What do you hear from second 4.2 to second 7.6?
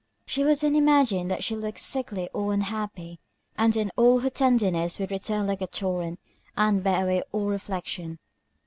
her tenderness would return like a torrent, and bear away all